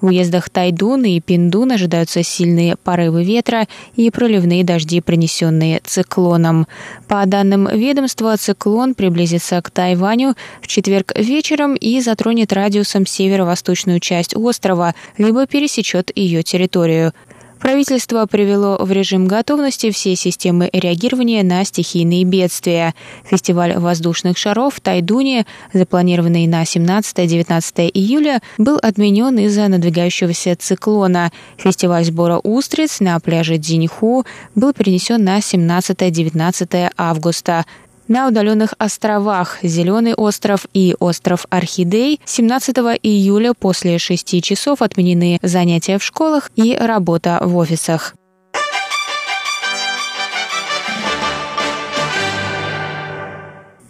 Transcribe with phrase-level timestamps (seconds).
[0.00, 6.66] В уездах Тайдун и Пиндун ожидаются сильные порывы ветра и проливные дожди, принесенные циклоном.
[7.08, 14.36] По данным ведомства, циклон приблизится к Тайваню в четверг вечером и затронет радиусом северо-восточную часть
[14.36, 17.12] острова, либо пересечет ее территорию.
[17.58, 22.94] Правительство привело в режим готовности все системы реагирования на стихийные бедствия.
[23.24, 31.32] Фестиваль воздушных шаров в Тайдуне, запланированный на 17-19 июля, был отменен из-за надвигающегося циклона.
[31.56, 37.64] Фестиваль сбора устриц на пляже Дзиньху был перенесен на 17-19 августа.
[38.08, 45.98] На удаленных островах Зеленый остров и остров Орхидей 17 июля после 6 часов отменены занятия
[45.98, 48.14] в школах и работа в офисах.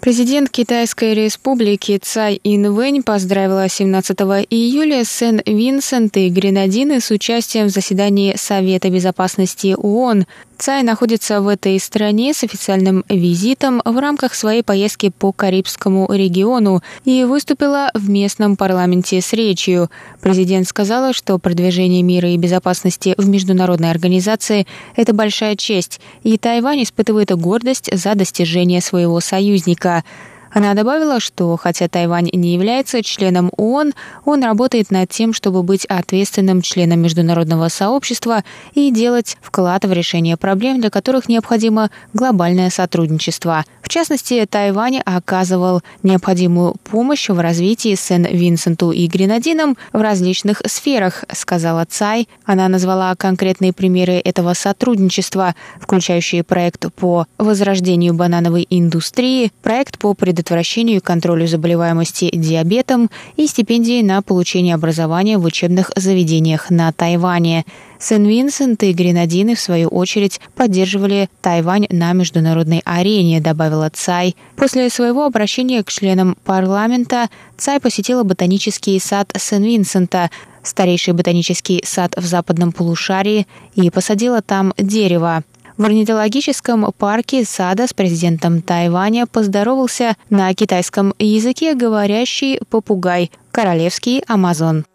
[0.07, 4.17] Президент Китайской республики Цай Инвэнь поздравила 17
[4.51, 10.27] июля Сен-Винсент и Гренадины с участием в заседании Совета безопасности ООН.
[10.59, 16.83] Цай находится в этой стране с официальным визитом в рамках своей поездки по Карибскому региону
[17.05, 19.91] и выступила в местном парламенте с речью.
[20.21, 26.83] Президент сказала, что продвижение мира и безопасности в международной организации– это большая честь, и Тайвань
[26.83, 30.05] испытывает гордость за достижение своего союзника–
[30.57, 33.93] она добавила, что хотя Тайвань не является членом ООН,
[34.25, 40.39] он работает над тем, чтобы быть ответственным членом международного сообщества и делать вклад в решение
[40.39, 43.67] проблем, для которых необходимо глобальное сотрудничество.
[43.97, 52.29] Частности, Тайвань оказывал необходимую помощь в развитии Сен-Винсенту и Гренадинам в различных сферах, сказала Цай.
[52.45, 60.99] Она назвала конкретные примеры этого сотрудничества, включающие проект по возрождению банановой индустрии, проект по предотвращению
[60.99, 63.09] и контролю заболеваемости диабетом
[63.39, 67.65] и стипендии на получение образования в учебных заведениях на Тайване.
[67.99, 74.37] Сен-Винсент и Гренадины, в свою очередь, поддерживали Тайвань на международной арене, добавила Цай.
[74.57, 80.31] После своего обращения к членам парламента Цай посетила ботанический сад Сен-Винсента,
[80.63, 85.45] старейший ботанический сад в западном полушарии, и посадила там дерево.
[85.77, 94.87] В орнитологическом парке сада с президентом Тайваня поздоровался на китайском языке говорящий попугай– королевский амазон.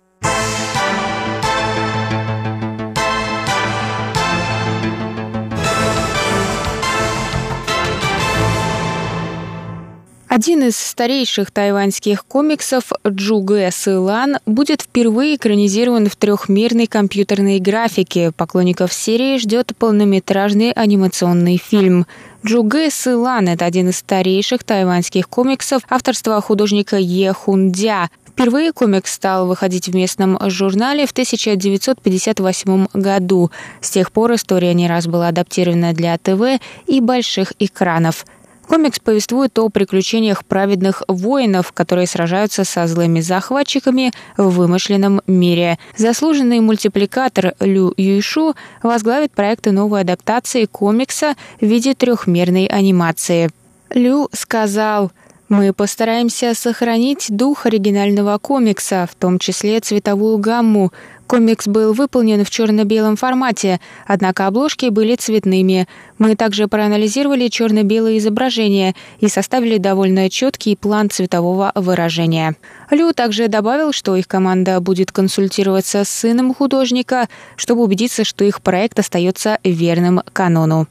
[10.33, 18.31] Один из старейших тайваньских комиксов Джугэ Сылан будет впервые экранизирован в трехмерной компьютерной графике.
[18.31, 22.07] Поклонников серии ждет полнометражный анимационный фильм.
[22.45, 28.09] Джугэ Сылан– это один из старейших тайваньских комиксов авторства художника Е Хундя.
[28.25, 33.51] Впервые комикс стал выходить в местном журнале в 1958 году.
[33.81, 38.25] С тех пор история не раз была адаптирована для ТВ и больших экранов–
[38.71, 45.77] Комикс повествует о приключениях праведных воинов, которые сражаются со злыми захватчиками в вымышленном мире.
[45.97, 53.49] Заслуженный мультипликатор Лю Юйшу возглавит проекты новой адаптации комикса в виде трехмерной анимации.
[53.89, 55.11] Лю сказал,
[55.49, 60.93] мы постараемся сохранить дух оригинального комикса, в том числе цветовую гамму.
[61.31, 65.87] Комикс был выполнен в черно-белом формате, однако обложки были цветными.
[66.17, 72.57] Мы также проанализировали черно-белые изображения и составили довольно четкий план цветового выражения.
[72.89, 78.61] Лю также добавил, что их команда будет консультироваться с сыном художника, чтобы убедиться, что их
[78.61, 80.89] проект остается верным канону.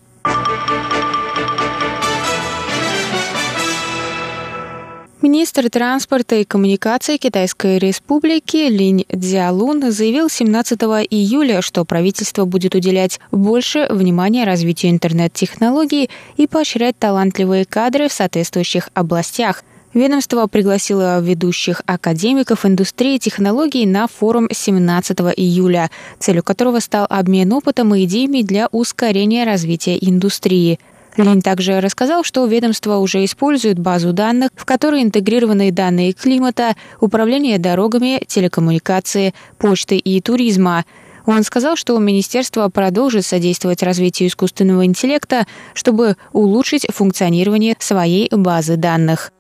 [5.23, 10.81] Министр транспорта и коммуникаций Китайской Республики Линь Цзялун заявил 17
[11.11, 16.09] июля, что правительство будет уделять больше внимания развитию интернет-технологий
[16.39, 19.63] и поощрять талантливые кадры в соответствующих областях.
[19.93, 27.95] Ведомство пригласило ведущих академиков индустрии технологий на форум 17 июля, целью которого стал обмен опытом
[27.95, 30.81] и идеями для ускорения развития индустрии–
[31.17, 37.59] Лень также рассказал, что ведомство уже использует базу данных, в которой интегрированы данные климата, управления
[37.59, 40.85] дорогами, телекоммуникации, почты и туризма.
[41.27, 49.33] Он сказал, что министерство продолжит содействовать развитию искусственного интеллекта, чтобы улучшить функционирование своей базы данных.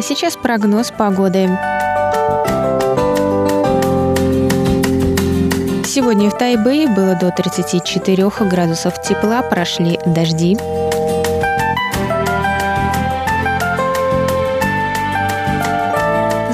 [0.00, 1.46] А сейчас прогноз погоды.
[5.84, 10.56] Сегодня в Тайбэе было до 34 градусов тепла, прошли дожди.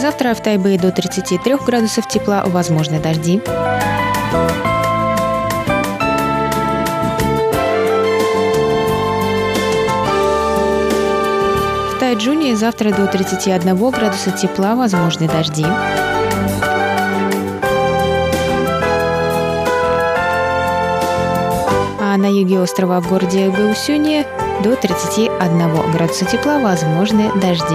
[0.01, 3.41] Завтра в Тайбэе до 33 градусов тепла, возможны дожди.
[12.07, 15.67] Тайджуне завтра до 31 градуса тепла, возможны дожди.
[22.01, 24.25] А на юге острова в городе Гаусюне
[24.63, 27.75] до 31 градуса тепла возможны дожди.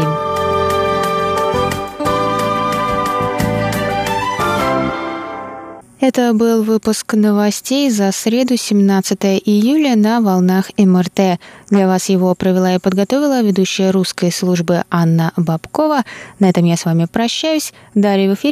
[6.01, 11.39] Это был выпуск новостей за среду 17 июля на волнах МРТ.
[11.69, 16.01] Для вас его провела и подготовила ведущая русской службы Анна Бабкова.
[16.39, 17.71] На этом я с вами прощаюсь.
[17.93, 18.49] Далее в эфире